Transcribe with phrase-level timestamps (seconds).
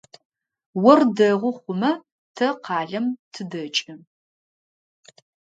[0.91, 1.91] Ор дэгъу хъумэ,
[2.35, 3.93] тэ къалэм тыдэкӏы.